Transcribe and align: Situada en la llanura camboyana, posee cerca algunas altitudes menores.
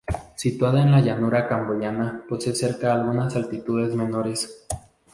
Situada 0.35 0.81
en 0.81 0.91
la 0.91 0.99
llanura 0.99 1.47
camboyana, 1.47 2.23
posee 2.27 2.55
cerca 2.55 2.91
algunas 2.91 3.35
altitudes 3.35 3.93
menores. 3.93 4.65